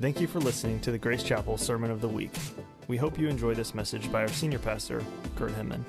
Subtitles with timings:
[0.00, 2.30] Thank you for listening to the Grace Chapel Sermon of the Week.
[2.86, 5.02] We hope you enjoy this message by our senior pastor,
[5.34, 5.84] Kurt Hinman.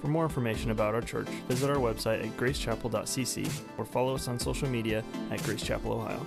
[0.00, 4.38] For more information about our church, visit our website at gracechapel.cc or follow us on
[4.38, 6.24] social media at Grace Chapel Ohio.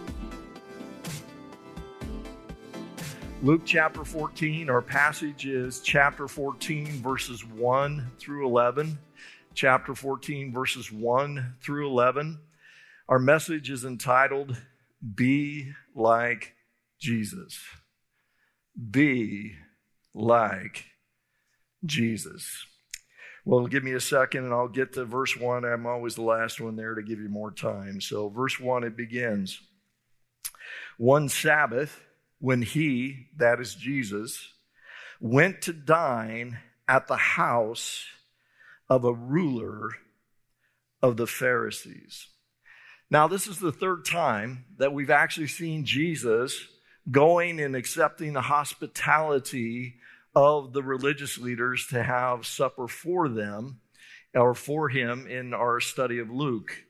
[3.42, 9.00] Luke chapter 14, our passage is chapter 14, verses 1 through 11.
[9.54, 12.38] Chapter 14, verses 1 through 11.
[13.08, 14.58] Our message is entitled,
[15.16, 16.55] Be Like
[17.00, 17.60] Jesus.
[18.92, 19.56] Be
[20.14, 20.86] like
[21.86, 22.66] Jesus.
[23.46, 25.64] Well, give me a second and I'll get to verse 1.
[25.64, 28.02] I'm always the last one there to give you more time.
[28.02, 29.62] So, verse 1, it begins
[30.98, 32.04] One Sabbath,
[32.40, 34.54] when he, that is Jesus,
[35.20, 38.06] went to dine at the house
[38.90, 39.92] of a ruler
[41.02, 42.28] of the Pharisees.
[43.09, 46.67] Now, this is the third time that we've actually seen Jesus
[47.09, 49.95] going and accepting the hospitality
[50.36, 53.80] of the religious leaders to have supper for them
[54.33, 56.83] or for him in our study of Luke.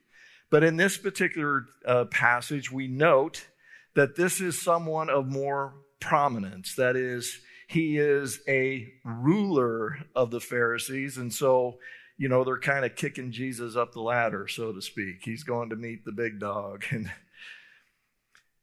[0.49, 3.47] But in this particular uh, passage, we note
[3.95, 6.75] that this is someone of more prominence.
[6.75, 11.17] That is, he is a ruler of the Pharisees.
[11.17, 11.79] And so,
[12.17, 15.17] you know, they're kind of kicking Jesus up the ladder, so to speak.
[15.23, 16.85] He's going to meet the big dog.
[16.89, 17.11] And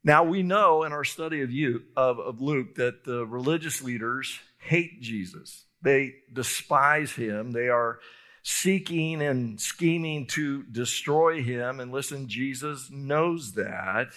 [0.05, 4.39] now we know in our study of, you, of, of Luke that the religious leaders
[4.59, 5.65] hate Jesus.
[5.83, 7.53] They despise him.
[7.53, 7.99] They are
[8.43, 11.81] seeking and scheming to destroy him.
[11.81, 14.09] And listen, Jesus knows that.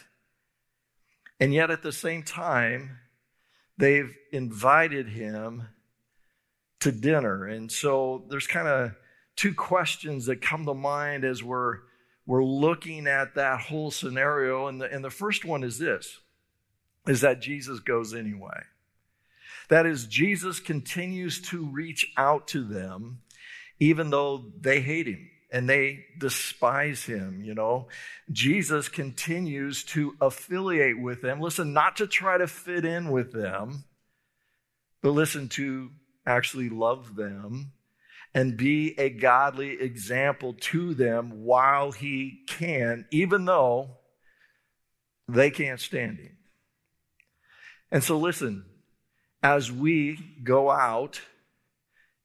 [1.40, 3.00] And yet at the same time,
[3.78, 5.70] they've invited him
[6.82, 7.46] to dinner.
[7.46, 8.92] And so there's kind of
[9.38, 11.80] two questions that come to mind as we're
[12.28, 14.68] we're looking at that whole scenario.
[14.68, 16.20] And the, and the first one is this
[17.08, 18.64] is that Jesus goes anyway.
[19.70, 23.22] That is, Jesus continues to reach out to them,
[23.80, 27.88] even though they hate him and they despise him, you know.
[28.30, 31.40] Jesus continues to affiliate with them.
[31.40, 33.86] Listen, not to try to fit in with them,
[35.02, 35.92] but listen to
[36.26, 37.72] actually love them
[38.34, 43.98] and be a godly example to them while he can, even though
[45.28, 46.38] they can't stand him.
[47.92, 48.66] And so, listen,
[49.42, 51.22] as we go out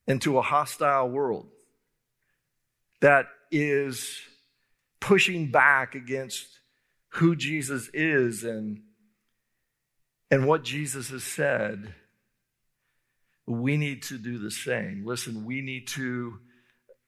[0.06, 1.46] into a hostile world
[3.00, 4.20] that is
[5.00, 6.46] pushing back against
[7.10, 8.82] who Jesus is and,
[10.30, 11.94] and what Jesus has said,
[13.46, 15.04] we need to do the same.
[15.04, 16.38] Listen, we need to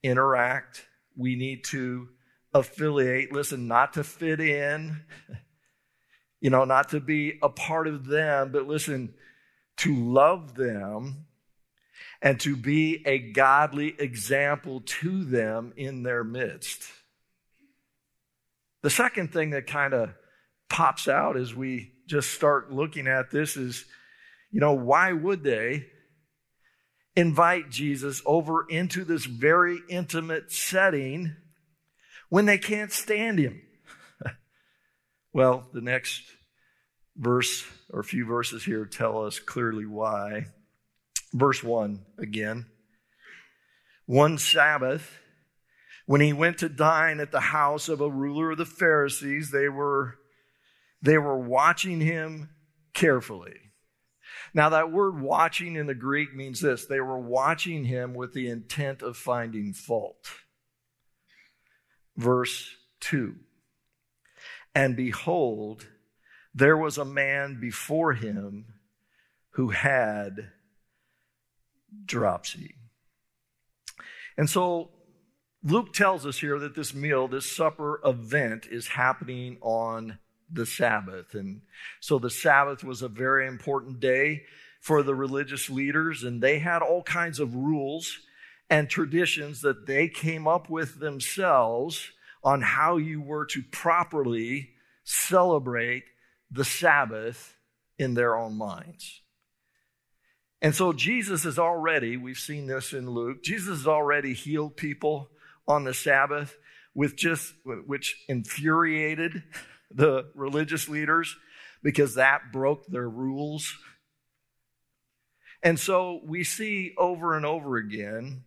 [0.03, 0.85] interact,
[1.17, 2.09] we need to
[2.53, 3.33] affiliate.
[3.33, 5.03] Listen, not to fit in,
[6.41, 9.15] you know, not to be a part of them, but listen,
[9.79, 11.27] to love them
[12.23, 16.83] and to be a godly example to them in their midst.
[18.83, 20.11] The second thing that kind of
[20.69, 23.85] pops out as we just start looking at this is,
[24.51, 25.87] you know, why would they
[27.17, 31.37] invite Jesus over into this very intimate setting
[32.29, 33.63] when they can't stand him?
[35.33, 36.23] well, the next
[37.17, 40.47] verse or a few verses here tell us clearly why.
[41.33, 42.67] Verse 1 again.
[44.07, 45.19] One Sabbath,
[46.07, 49.69] when he went to dine at the house of a ruler of the Pharisees, they
[49.69, 50.17] were,
[51.01, 52.51] they were watching him
[52.93, 53.64] carefully.
[54.55, 58.49] Now, that word watching in the Greek means this they were watching him with the
[58.49, 60.31] intent of finding fault.
[62.17, 63.35] Verse 2
[64.75, 65.89] And behold,
[66.55, 68.67] there was a man before him
[69.51, 70.53] who had
[72.05, 72.77] dropsy.
[74.37, 74.91] And so
[75.65, 80.19] Luke tells us here that this meal, this supper event, is happening on
[80.51, 81.35] the Sabbath.
[81.35, 81.63] And
[82.01, 84.45] so the Sabbath was a very important day
[84.81, 88.19] for the religious leaders, and they had all kinds of rules
[88.69, 92.11] and traditions that they came up with themselves
[92.43, 94.71] on how you were to properly
[95.05, 96.05] celebrate
[96.51, 97.57] the Sabbath
[97.99, 99.23] in their own minds.
[100.61, 105.31] And so Jesus has already, we've seen this in Luke, Jesus has already healed people
[105.67, 106.57] on the Sabbath
[106.95, 109.43] with just, which infuriated
[109.91, 111.37] the religious leaders
[111.83, 113.77] because that broke their rules.
[115.63, 118.45] And so we see over and over again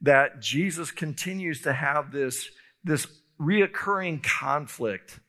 [0.00, 2.48] that Jesus continues to have this,
[2.82, 3.06] this
[3.40, 5.20] reoccurring conflict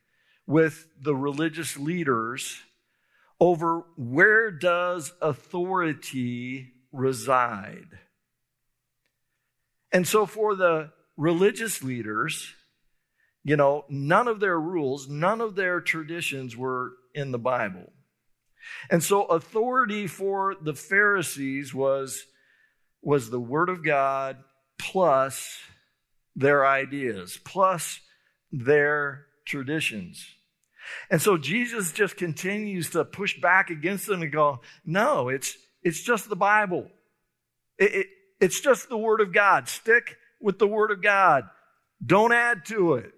[0.47, 2.61] with the religious leaders
[3.39, 7.99] over where does authority reside.
[9.91, 12.53] And so for the religious leaders,
[13.45, 17.93] you know, none of their rules, none of their traditions were in the Bible.
[18.89, 22.25] And so authority for the Pharisees was,
[23.03, 24.37] was the Word of God
[24.79, 25.59] plus
[26.35, 27.99] their ideas, plus
[28.51, 30.27] their traditions.
[31.11, 36.01] And so Jesus just continues to push back against them and go, no, it's, it's
[36.01, 36.89] just the Bible.
[37.77, 38.07] It, it,
[38.41, 39.67] it's just the Word of God.
[39.67, 41.43] Stick with the Word of God.
[42.03, 43.11] Don't add to it.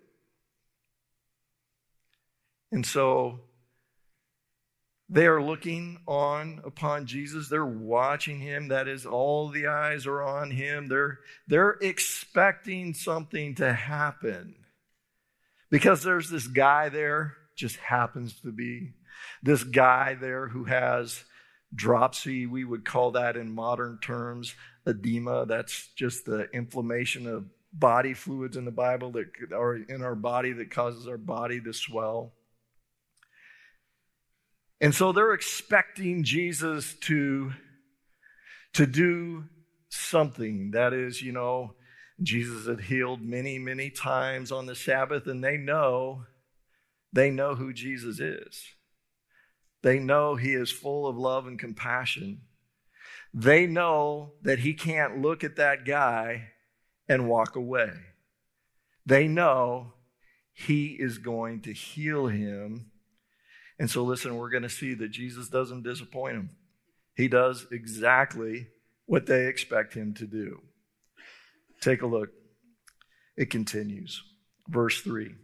[2.71, 3.41] And so
[5.09, 7.47] they are looking on upon Jesus.
[7.47, 8.69] They're watching him.
[8.69, 10.87] That is, all the eyes are on him.
[10.87, 14.55] They're, they're expecting something to happen.
[15.69, 18.93] Because there's this guy there, just happens to be
[19.41, 21.23] this guy there who has
[21.73, 22.45] dropsy.
[22.45, 24.55] We would call that in modern terms
[24.85, 25.45] edema.
[25.45, 30.53] That's just the inflammation of body fluids in the Bible that are in our body
[30.53, 32.33] that causes our body to swell.
[34.79, 37.51] And so they're expecting Jesus to,
[38.73, 39.45] to do
[39.89, 40.71] something.
[40.71, 41.73] That is, you know,
[42.21, 46.23] Jesus had healed many, many times on the Sabbath, and they know,
[47.13, 48.63] they know who Jesus is.
[49.83, 52.41] They know he is full of love and compassion.
[53.33, 56.49] They know that he can't look at that guy
[57.07, 57.91] and walk away.
[59.05, 59.93] They know
[60.53, 62.91] he is going to heal him
[63.79, 66.49] and so, listen, we're going to see that Jesus doesn't disappoint them.
[67.15, 68.67] He does exactly
[69.05, 70.61] what they expect him to do.
[71.81, 72.29] Take a look.
[73.35, 74.23] It continues.
[74.67, 75.35] Verse 3.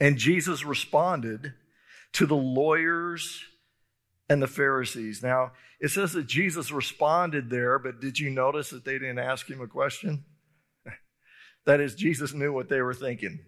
[0.00, 1.54] And Jesus responded
[2.12, 3.42] to the lawyers
[4.28, 5.22] and the Pharisees.
[5.22, 9.48] Now, it says that Jesus responded there, but did you notice that they didn't ask
[9.48, 10.24] him a question?
[11.66, 13.40] that is, Jesus knew what they were thinking,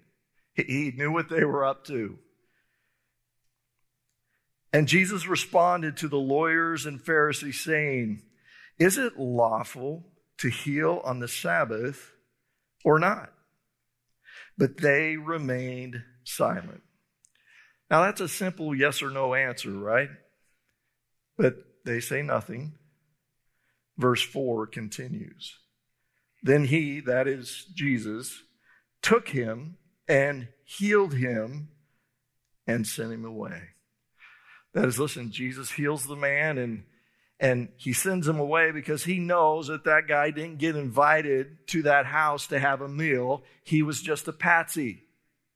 [0.54, 2.18] he knew what they were up to.
[4.76, 8.20] And Jesus responded to the lawyers and Pharisees, saying,
[8.78, 10.04] Is it lawful
[10.36, 12.12] to heal on the Sabbath
[12.84, 13.32] or not?
[14.58, 16.82] But they remained silent.
[17.90, 20.10] Now, that's a simple yes or no answer, right?
[21.38, 21.54] But
[21.86, 22.74] they say nothing.
[23.96, 25.58] Verse 4 continues.
[26.42, 28.42] Then he, that is Jesus,
[29.00, 31.68] took him and healed him
[32.66, 33.70] and sent him away.
[34.76, 36.84] That is, listen, Jesus heals the man and
[37.40, 41.82] and he sends him away because he knows that that guy didn't get invited to
[41.84, 43.42] that house to have a meal.
[43.64, 45.04] He was just a patsy.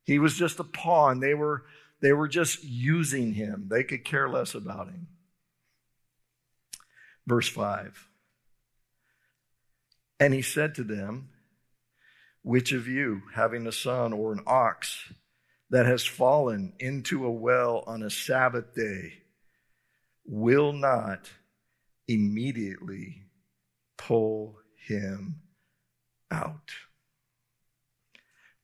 [0.05, 1.21] He was just a pawn.
[1.21, 1.65] They were
[2.01, 3.67] they were just using him.
[3.69, 5.09] They could care less about him.
[7.27, 8.09] Verse 5.
[10.19, 11.29] And he said to them,
[12.41, 15.13] Which of you, having a son or an ox
[15.71, 19.15] that has fallen into a well on a Sabbath day
[20.27, 21.31] will not
[22.09, 23.23] immediately
[23.97, 25.43] pull him
[26.31, 26.71] out?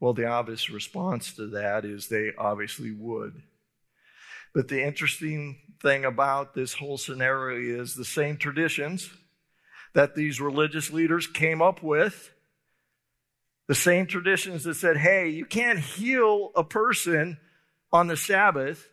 [0.01, 3.43] Well, the obvious response to that is they obviously would.
[4.55, 9.11] But the interesting thing about this whole scenario is the same traditions
[9.95, 12.31] that these religious leaders came up with
[13.69, 17.39] the same traditions that said, hey, you can't heal a person
[17.93, 18.89] on the Sabbath,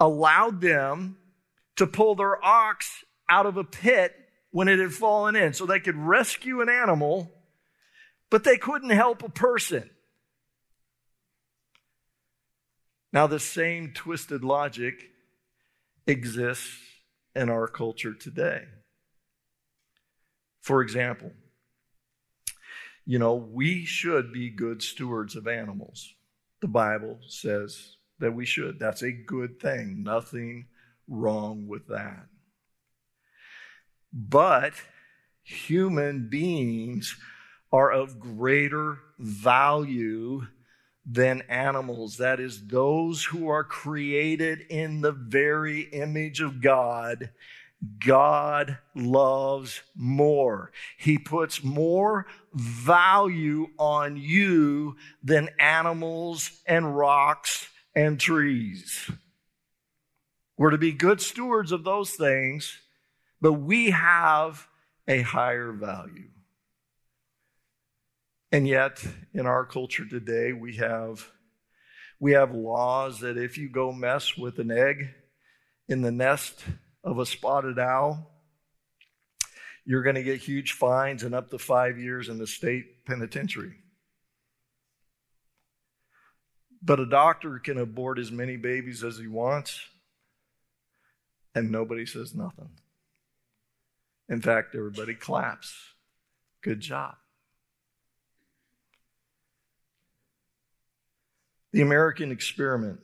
[0.00, 1.16] allowed them
[1.76, 4.14] to pull their ox out of a pit
[4.50, 5.52] when it had fallen in.
[5.52, 7.30] So they could rescue an animal,
[8.30, 9.90] but they couldn't help a person.
[13.12, 14.94] Now, the same twisted logic
[16.06, 16.80] exists
[17.34, 18.64] in our culture today.
[20.62, 21.30] For example,
[23.06, 26.14] you know, we should be good stewards of animals.
[26.60, 28.78] The Bible says that we should.
[28.78, 30.02] That's a good thing.
[30.02, 30.66] Nothing
[31.08, 32.26] wrong with that.
[34.12, 34.74] But
[35.42, 37.16] human beings
[37.72, 40.46] are of greater value
[41.04, 42.16] than animals.
[42.16, 47.30] That is, those who are created in the very image of God
[48.04, 50.72] God loves more.
[50.96, 59.10] He puts more value on you than animals and rocks and trees.
[60.56, 62.78] We're to be good stewards of those things,
[63.40, 64.66] but we have
[65.08, 66.30] a higher value.
[68.52, 71.28] And yet, in our culture today, we have,
[72.20, 75.10] we have laws that if you go mess with an egg,
[75.88, 76.64] in the nest
[77.04, 78.30] of a spotted owl,
[79.84, 83.74] you're going to get huge fines and up to five years in the state penitentiary.
[86.82, 89.78] But a doctor can abort as many babies as he wants,
[91.54, 92.70] and nobody says nothing.
[94.28, 95.74] In fact, everybody claps.
[96.62, 97.16] Good job.
[101.72, 103.00] The American experiment,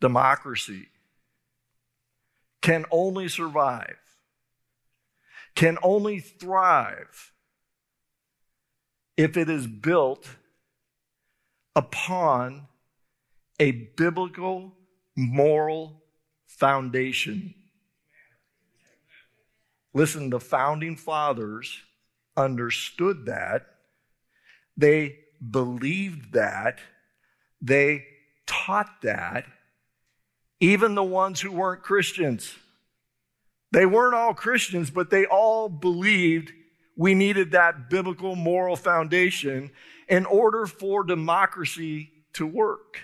[0.00, 0.88] democracy,
[2.60, 3.96] can only survive,
[5.54, 7.32] can only thrive
[9.16, 10.28] if it is built
[11.74, 12.68] upon
[13.60, 14.72] a biblical
[15.16, 16.02] moral
[16.46, 17.54] foundation.
[19.94, 21.82] Listen, the founding fathers
[22.36, 23.66] understood that,
[24.76, 25.18] they
[25.50, 26.78] believed that,
[27.60, 28.04] they
[28.46, 29.44] taught that,
[30.60, 32.56] even the ones who weren't Christians.
[33.70, 36.52] They weren't all Christians, but they all believed
[36.96, 39.70] we needed that biblical moral foundation
[40.08, 43.00] in order for democracy to work.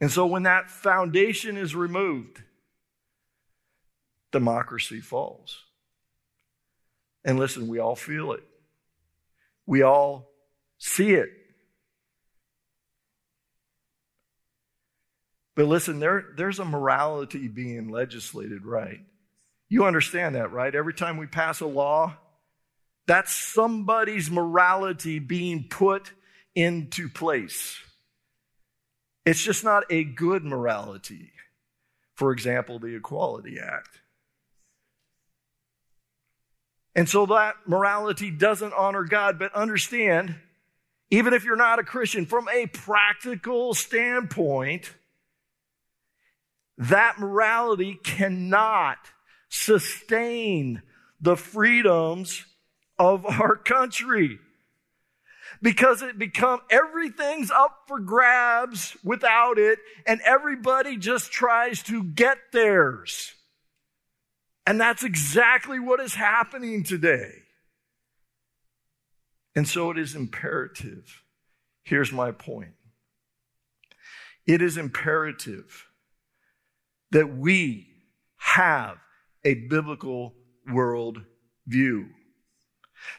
[0.00, 2.42] And so when that foundation is removed,
[4.32, 5.64] democracy falls.
[7.24, 8.42] And listen, we all feel it.
[9.66, 10.30] We all
[10.78, 11.28] see it.
[15.60, 19.00] But listen, there, there's a morality being legislated, right?
[19.68, 20.74] You understand that, right?
[20.74, 22.16] Every time we pass a law,
[23.06, 26.12] that's somebody's morality being put
[26.54, 27.78] into place.
[29.26, 31.30] It's just not a good morality.
[32.14, 34.00] For example, the Equality Act.
[36.94, 40.36] And so that morality doesn't honor God, but understand,
[41.10, 44.94] even if you're not a Christian, from a practical standpoint,
[46.80, 48.96] that morality cannot
[49.50, 50.80] sustain
[51.20, 52.46] the freedoms
[52.98, 54.38] of our country.
[55.60, 62.38] Because it become everything's up for grabs without it and everybody just tries to get
[62.50, 63.34] theirs.
[64.66, 67.30] And that's exactly what is happening today.
[69.54, 71.22] And so it is imperative.
[71.82, 72.72] Here's my point.
[74.46, 75.89] It is imperative
[77.10, 77.88] that we
[78.36, 78.98] have
[79.44, 80.34] a biblical
[80.70, 81.22] world
[81.66, 82.08] view.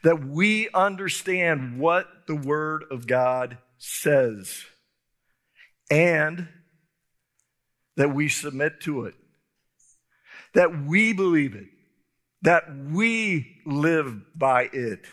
[0.03, 4.63] That we understand what the Word of God says
[5.89, 6.47] and
[7.97, 9.15] that we submit to it,
[10.53, 11.67] that we believe it,
[12.43, 15.05] that we live by it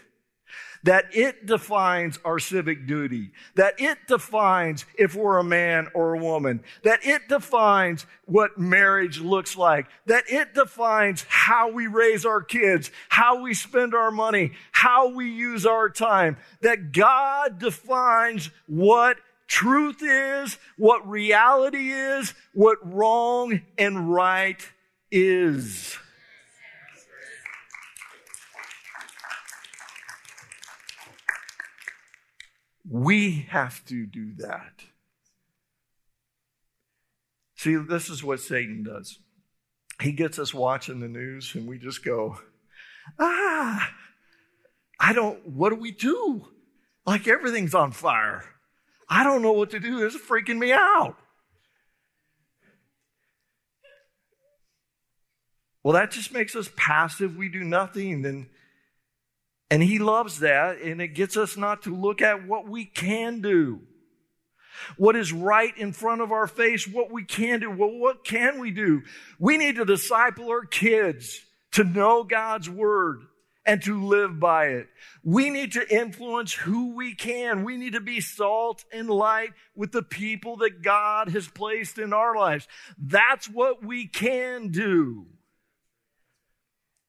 [0.85, 6.19] that it defines our civic duty, that it defines if we're a man or a
[6.19, 12.43] woman, that it defines what marriage looks like, that it defines how we raise our
[12.43, 19.17] kids, how we spend our money, how we use our time, that God defines what
[19.49, 24.61] truth is, what reality is, what wrong and right
[25.11, 25.99] is.
[32.91, 34.85] We have to do that.
[37.57, 39.19] See, this is what Satan does.
[40.01, 42.39] He gets us watching the news and we just go,
[43.19, 43.91] ah,
[45.01, 46.49] I don't, what do we do?
[47.05, 48.45] Like everything's on fire.
[49.09, 50.01] I don't know what to do.
[50.01, 51.17] This is freaking me out.
[55.83, 57.37] Well, that just makes us passive.
[57.37, 58.23] We do nothing.
[58.23, 58.51] Then
[59.71, 63.41] and he loves that, and it gets us not to look at what we can
[63.41, 63.81] do.
[64.97, 67.71] What is right in front of our face, what we can do.
[67.71, 69.03] Well, what can we do?
[69.39, 71.41] We need to disciple our kids
[71.73, 73.23] to know God's word
[73.67, 74.89] and to live by it.
[75.23, 77.65] We need to influence who we can.
[77.65, 82.15] We need to be salt and light with the people that God has placed in
[82.15, 82.67] our lives.
[82.99, 85.27] That's what we can do.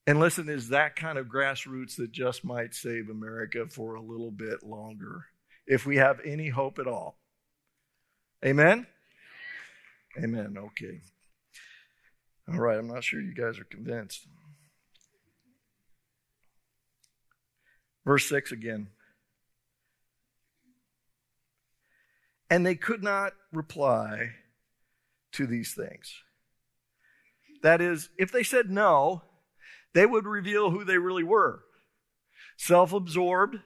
[0.09, 4.31] And listen, is that kind of grassroots that just might save America for a little
[4.31, 5.25] bit longer,
[5.67, 7.19] if we have any hope at all.
[8.43, 8.87] Amen?
[10.17, 10.55] Amen.
[10.57, 11.01] Okay.
[12.51, 14.25] All right, I'm not sure you guys are convinced.
[18.03, 18.87] Verse 6 again.
[22.49, 24.31] And they could not reply
[25.33, 26.15] to these things.
[27.61, 29.21] That is, if they said no,
[29.93, 31.63] they would reveal who they really were
[32.57, 33.57] self absorbed,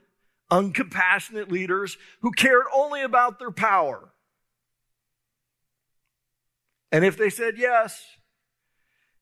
[0.51, 4.13] uncompassionate leaders who cared only about their power.
[6.92, 8.06] And if they said yes,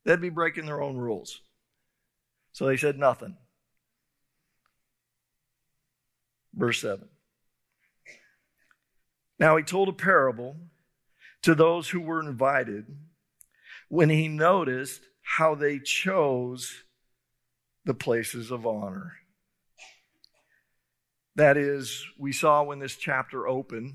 [0.04, 1.40] they'd be breaking their own rules.
[2.52, 3.36] So they said nothing.
[6.54, 7.08] Verse 7.
[9.38, 10.56] Now he told a parable
[11.42, 12.84] to those who were invited
[13.88, 16.84] when he noticed how they chose
[17.84, 19.12] the places of honor.
[21.36, 23.94] That is, we saw when this chapter opened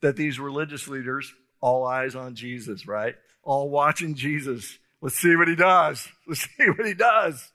[0.00, 3.14] that these religious leaders, all eyes on Jesus, right?
[3.42, 4.78] All watching Jesus.
[5.00, 6.08] Let's see what he does.
[6.28, 7.52] Let's see what he does.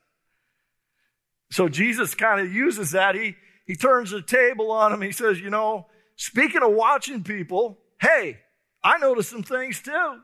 [1.51, 3.15] So Jesus kind of uses that.
[3.15, 5.01] He, he turns the table on him.
[5.01, 8.39] He says, You know, speaking of watching people, hey,
[8.83, 10.19] I noticed some things too.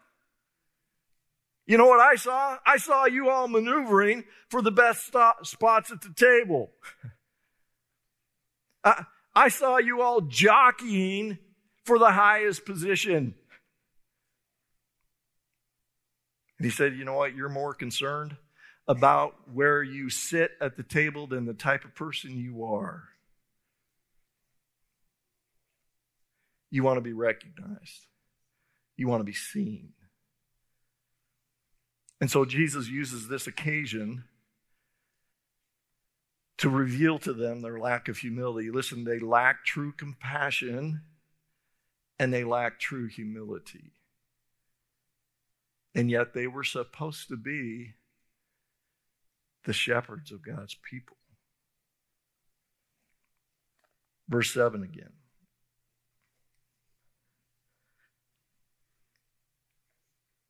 [1.67, 2.57] You know what I saw?
[2.65, 6.71] I saw you all maneuvering for the best stop, spots at the table.
[8.83, 9.05] I,
[9.35, 11.39] I saw you all jockeying
[11.83, 13.33] for the highest position.
[16.57, 17.35] And he said, You know what?
[17.35, 18.37] You're more concerned
[18.87, 23.03] about where you sit at the table than the type of person you are.
[26.69, 28.05] You want to be recognized,
[28.97, 29.94] you want to be seen.
[32.25, 34.23] And so Jesus uses this occasion
[36.57, 38.71] to reveal to them their lack of humility.
[38.71, 41.01] Listen, they lack true compassion
[42.17, 43.91] and they lack true humility.
[45.93, 47.93] And yet they were supposed to be
[49.65, 51.17] the shepherds of God's people.
[54.27, 55.13] Verse 7 again.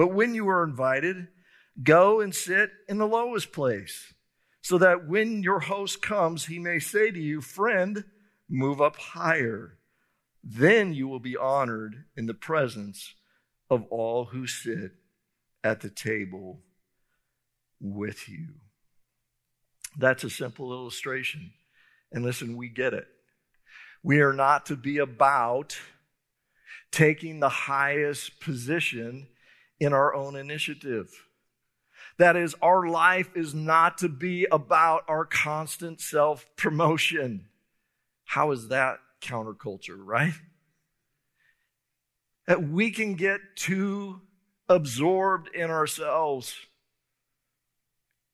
[0.00, 1.28] But when you are invited,
[1.82, 4.14] go and sit in the lowest place,
[4.62, 8.04] so that when your host comes, he may say to you, Friend,
[8.48, 9.76] move up higher.
[10.42, 13.14] Then you will be honored in the presence
[13.68, 14.92] of all who sit
[15.62, 16.62] at the table
[17.78, 18.54] with you.
[19.98, 21.52] That's a simple illustration.
[22.10, 23.06] And listen, we get it.
[24.02, 25.78] We are not to be about
[26.90, 29.26] taking the highest position
[29.80, 31.26] in our own initiative.
[32.18, 37.46] That is, our life is not to be about our constant self promotion.
[38.24, 40.34] How is that counterculture, right?
[42.46, 44.20] That we can get too
[44.68, 46.54] absorbed in ourselves.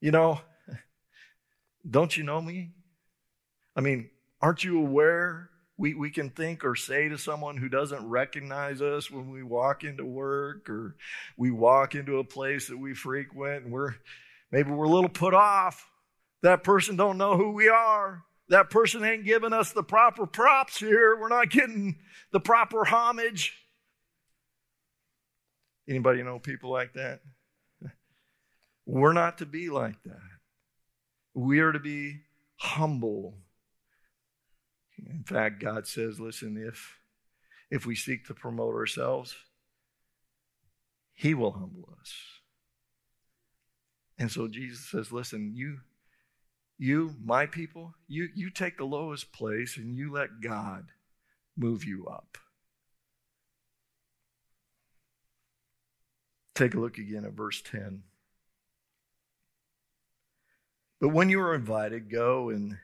[0.00, 0.40] You know,
[1.90, 2.72] don't you know me?
[3.76, 8.08] I mean, aren't you aware we, we can think or say to someone who doesn't
[8.08, 10.96] recognize us when we walk into work or
[11.36, 13.94] we walk into a place that we frequent and we're
[14.50, 15.90] maybe we're a little put off.
[16.42, 18.22] That person don't know who we are.
[18.48, 21.18] That person ain't giving us the proper props here.
[21.20, 21.98] We're not getting
[22.32, 23.54] the proper homage.
[25.88, 27.20] Anybody know people like that?
[28.86, 30.20] We're not to be like that.
[31.34, 32.20] We are to be
[32.56, 33.34] humble
[34.98, 36.98] in fact, God says, listen, if,
[37.70, 39.34] if we seek to promote ourselves,
[41.14, 42.14] He will humble us.
[44.18, 45.78] And so Jesus says, listen, you,
[46.78, 50.86] you, my people, you, you take the lowest place and you let God
[51.56, 52.38] move you up.
[56.54, 58.02] Take a look again at verse 10.
[61.00, 62.78] But when you are invited, go and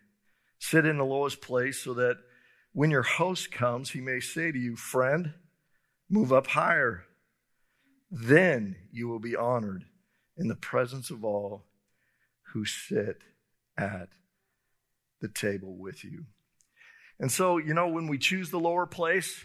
[0.63, 2.19] Sit in the lowest place so that
[2.73, 5.35] when your host comes, he may say to you, Friend,
[6.09, 7.03] move up higher.
[8.13, 9.87] Then you will be honored
[10.37, 11.65] in the presence of all
[12.53, 13.23] who sit
[13.77, 14.11] at
[15.21, 16.27] the table with you.
[17.19, 19.45] And so, you know, when we choose the lower place,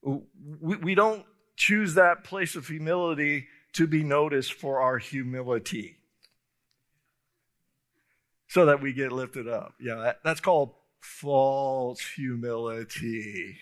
[0.00, 5.96] we, we don't choose that place of humility to be noticed for our humility
[8.52, 9.72] so that we get lifted up.
[9.80, 13.56] Yeah, that, that's called false humility.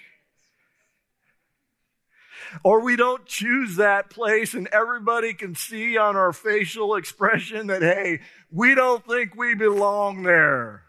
[2.65, 7.83] Or we don't choose that place and everybody can see on our facial expression that,
[7.83, 8.19] hey,
[8.51, 10.83] we don't think we belong there.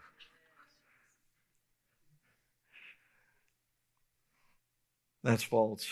[5.22, 5.86] That's false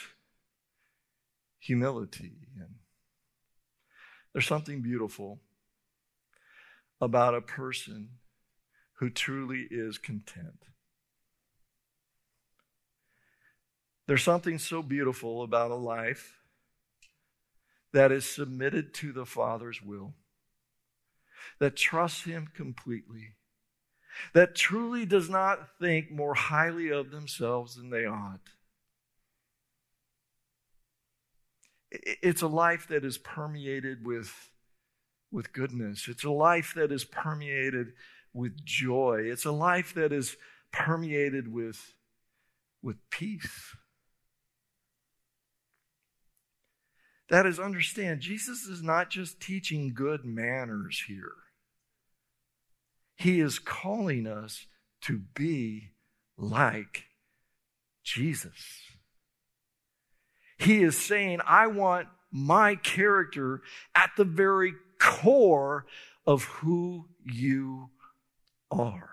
[1.61, 2.33] humility.
[2.59, 2.75] And
[4.33, 5.39] there's something beautiful
[7.01, 8.11] about a person
[8.95, 10.67] who truly is content.
[14.07, 16.37] There's something so beautiful about a life
[17.93, 20.15] that is submitted to the Father's will,
[21.59, 23.37] that trusts Him completely,
[24.35, 28.51] that truly does not think more highly of themselves than they ought.
[31.91, 34.50] It's a life that is permeated with,
[35.31, 36.07] with goodness.
[36.09, 37.93] It's a life that is permeated
[38.33, 39.23] with joy.
[39.25, 40.37] It's a life that is
[40.73, 41.95] permeated with,
[42.83, 43.77] with peace.
[47.29, 51.33] That is, understand, Jesus is not just teaching good manners here.
[53.17, 54.67] He is calling us
[55.03, 55.93] to be
[56.37, 57.05] like
[58.03, 58.83] Jesus.
[60.59, 63.63] He is saying, I want my character
[63.95, 65.87] at the very core
[66.27, 67.91] of who you
[68.71, 69.11] are.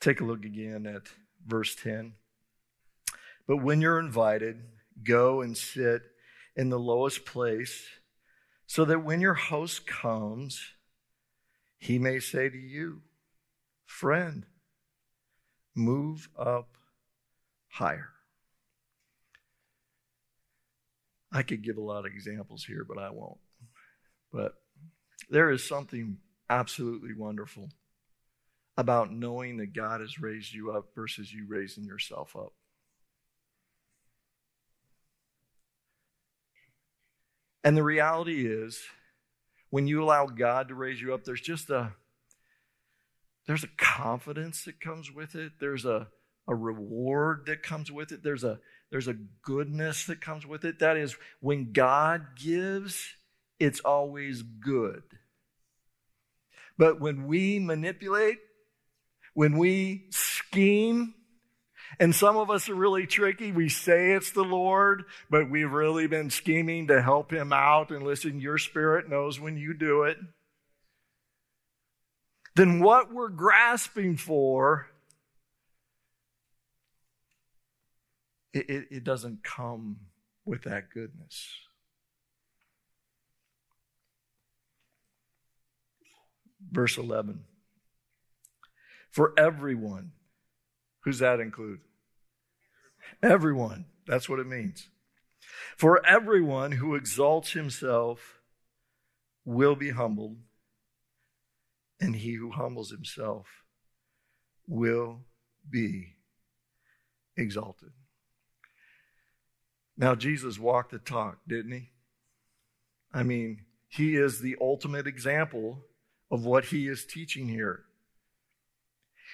[0.00, 1.02] Take a look again at
[1.44, 2.12] verse 10.
[3.48, 4.62] But when you're invited,
[5.02, 6.02] go and sit
[6.54, 7.86] in the lowest place,
[8.66, 10.60] so that when your host comes,
[11.78, 13.02] he may say to you,
[13.84, 14.44] Friend,
[15.74, 16.76] move up
[17.68, 18.15] higher.
[21.36, 23.36] I could give a lot of examples here, but I won't.
[24.32, 24.54] But
[25.28, 26.16] there is something
[26.48, 27.68] absolutely wonderful
[28.78, 32.54] about knowing that God has raised you up versus you raising yourself up.
[37.62, 38.80] And the reality is,
[39.68, 41.92] when you allow God to raise you up, there's just a
[43.46, 45.52] there's a confidence that comes with it.
[45.60, 46.08] There's a,
[46.48, 48.22] a reward that comes with it.
[48.22, 48.58] There's a,
[48.90, 50.78] there's a goodness that comes with it.
[50.78, 53.14] That is, when God gives,
[53.58, 55.02] it's always good.
[56.78, 58.38] But when we manipulate,
[59.34, 61.14] when we scheme,
[61.98, 63.52] and some of us are really tricky.
[63.52, 67.90] We say it's the Lord, but we've really been scheming to help him out.
[67.90, 70.18] And listen, your spirit knows when you do it
[72.56, 74.86] then what we're grasping for,
[78.52, 79.96] it, it, it doesn't come
[80.44, 81.48] with that goodness.
[86.70, 87.44] Verse 11.
[89.10, 90.12] For everyone,
[91.00, 91.80] who's that include?
[93.22, 93.86] Everyone.
[94.06, 94.88] That's what it means.
[95.76, 98.40] For everyone who exalts himself
[99.44, 100.36] will be humbled
[102.00, 103.46] and he who humbles himself
[104.66, 105.20] will
[105.68, 106.16] be
[107.36, 107.92] exalted.
[109.96, 111.90] Now, Jesus walked the talk, didn't he?
[113.12, 115.84] I mean, he is the ultimate example
[116.30, 117.84] of what he is teaching here.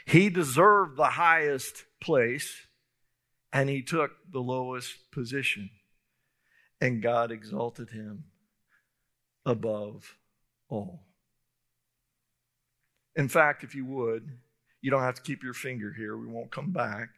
[0.07, 2.67] He deserved the highest place,
[3.53, 5.71] and he took the lowest position,
[6.81, 8.25] and God exalted him
[9.45, 10.17] above
[10.69, 11.03] all.
[13.15, 14.29] In fact, if you would,
[14.81, 16.17] you don't have to keep your finger here.
[16.17, 17.09] We won't come back.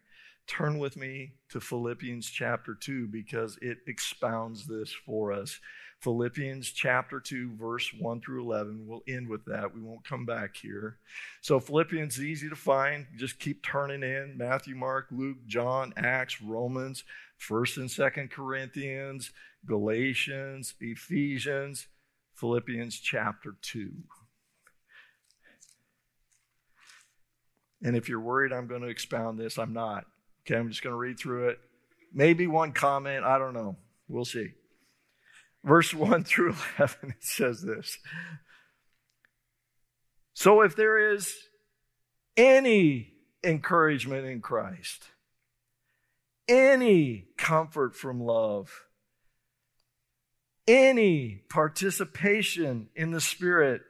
[0.47, 5.59] Turn with me to Philippians chapter 2 because it expounds this for us.
[6.01, 8.85] Philippians chapter 2, verse 1 through 11.
[8.87, 9.75] We'll end with that.
[9.75, 10.99] We won't come back here.
[11.41, 13.07] So, Philippians is easy to find.
[13.17, 17.05] Just keep turning in Matthew, Mark, Luke, John, Acts, Romans,
[17.41, 19.33] 1st and 2nd Corinthians,
[19.65, 21.87] Galatians, Ephesians,
[22.35, 23.93] Philippians chapter 2.
[27.83, 30.05] And if you're worried I'm going to expound this, I'm not.
[30.47, 31.59] Okay, I'm just going to read through it.
[32.13, 33.77] Maybe one comment, I don't know.
[34.09, 34.53] We'll see.
[35.65, 37.99] Verse 1 through 11, it says this.
[40.35, 41.35] So if there is
[42.37, 45.05] any encouragement in Christ,
[46.47, 48.85] any comfort from love,
[50.67, 53.83] any participation in the Spirit,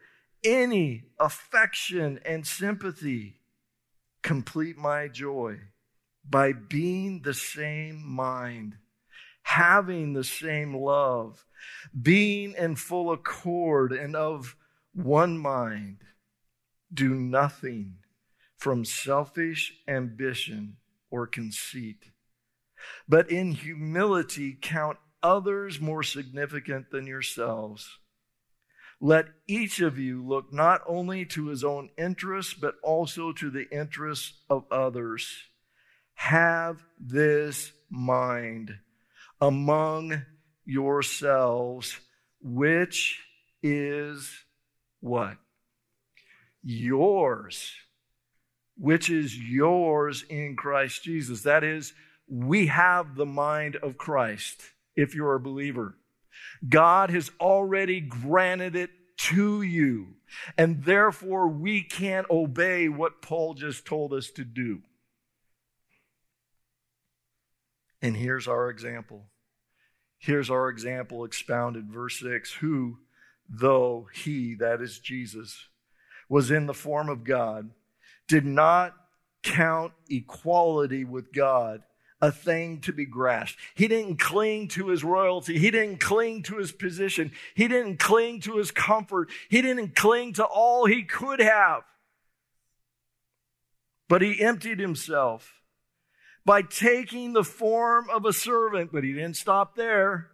[0.44, 3.40] any affection and sympathy,
[4.22, 5.58] complete my joy
[6.28, 8.76] by being the same mind,
[9.42, 11.44] having the same love,
[12.00, 14.56] being in full accord and of
[14.92, 15.98] one mind.
[16.92, 17.96] Do nothing
[18.56, 20.76] from selfish ambition
[21.10, 22.12] or conceit,
[23.08, 27.98] but in humility count others more significant than yourselves.
[29.00, 33.68] Let each of you look not only to his own interests, but also to the
[33.70, 35.30] interests of others.
[36.14, 38.76] Have this mind
[39.40, 40.22] among
[40.64, 41.98] yourselves,
[42.40, 43.22] which
[43.62, 44.30] is
[45.00, 45.36] what?
[46.62, 47.72] Yours.
[48.76, 51.42] Which is yours in Christ Jesus.
[51.42, 51.92] That is,
[52.26, 54.62] we have the mind of Christ
[54.96, 55.96] if you're a believer.
[56.66, 60.14] God has already granted it to you.
[60.58, 64.80] And therefore, we can't obey what Paul just told us to do.
[68.04, 69.24] And here's our example.
[70.18, 72.98] Here's our example expounded, verse 6 Who,
[73.48, 75.68] though he, that is Jesus,
[76.28, 77.70] was in the form of God,
[78.28, 78.94] did not
[79.42, 81.82] count equality with God
[82.20, 83.58] a thing to be grasped.
[83.74, 85.58] He didn't cling to his royalty.
[85.58, 87.32] He didn't cling to his position.
[87.54, 89.30] He didn't cling to his comfort.
[89.48, 91.84] He didn't cling to all he could have.
[94.10, 95.63] But he emptied himself
[96.44, 100.30] by taking the form of a servant, but he didn't stop there.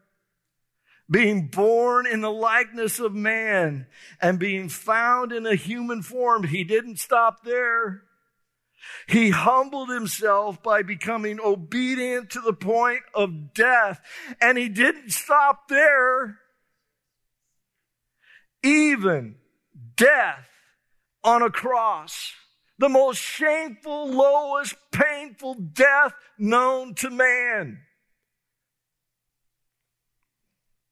[1.10, 3.86] Being born in the likeness of man
[4.20, 8.04] and being found in a human form, he didn't stop there.
[9.06, 14.00] He humbled himself by becoming obedient to the point of death.
[14.40, 16.38] And he didn't stop there.
[18.62, 19.36] Even
[19.96, 20.46] death
[21.24, 22.32] on a cross.
[22.80, 27.80] The most shameful, lowest, painful death known to man.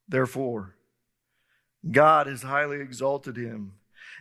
[0.07, 0.77] Therefore,
[1.91, 3.73] God has highly exalted him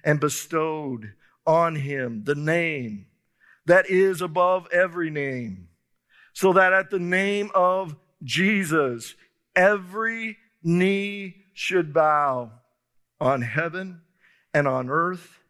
[0.01, 1.11] and bestowed
[1.45, 3.07] on him the name
[3.65, 5.67] that is above every name,
[6.31, 9.13] so that at the name of Jesus,
[9.57, 12.49] every knee should bow
[13.19, 14.03] on heaven
[14.53, 15.41] and on earth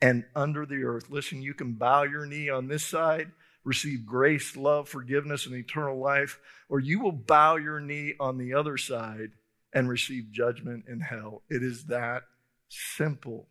[0.00, 1.10] and under the earth.
[1.10, 3.32] Listen, you can bow your knee on this side,
[3.64, 8.54] receive grace, love, forgiveness, and eternal life, or you will bow your knee on the
[8.54, 9.30] other side
[9.72, 11.42] and receive judgment in hell.
[11.50, 12.22] It is that
[12.68, 13.48] simple.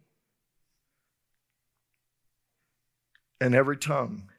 [3.41, 4.29] and every tongue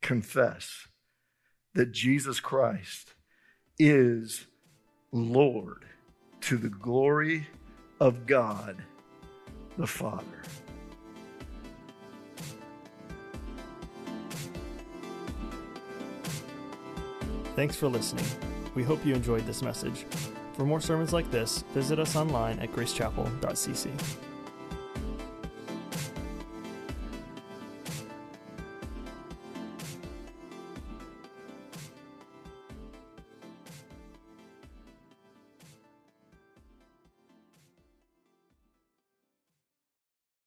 [0.00, 0.88] confess
[1.74, 3.14] that Jesus Christ
[3.78, 4.46] is
[5.12, 5.84] Lord
[6.42, 7.46] to the glory
[8.00, 8.76] of God
[9.78, 10.42] the Father.
[17.54, 18.24] Thanks for listening.
[18.74, 20.06] We hope you enjoyed this message.
[20.54, 24.31] For more sermons like this, visit us online at gracechapel.cc.